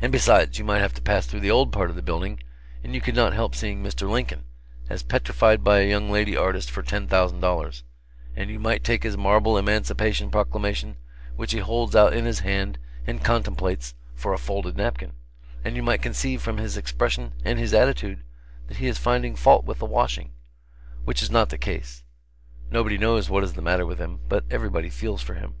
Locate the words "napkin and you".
14.78-15.82